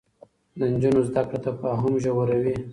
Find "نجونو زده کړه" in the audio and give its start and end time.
0.71-1.39